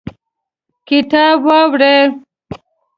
کتاب 0.87 1.37
واوړوئ 1.47 2.01